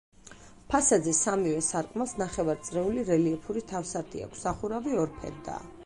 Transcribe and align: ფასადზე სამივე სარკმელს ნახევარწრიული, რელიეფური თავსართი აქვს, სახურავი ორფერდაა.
ფასადზე 0.71 1.13
სამივე 1.17 1.59
სარკმელს 1.67 2.15
ნახევარწრიული, 2.23 3.05
რელიეფური 3.13 3.67
თავსართი 3.73 4.29
აქვს, 4.29 4.45
სახურავი 4.49 5.03
ორფერდაა. 5.07 5.67